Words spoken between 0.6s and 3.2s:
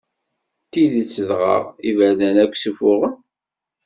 D tidet dɣa, iberdan akk ssufuɣen?